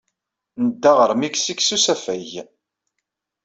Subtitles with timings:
[0.63, 2.31] Nedda ɣer Miksik s usafag.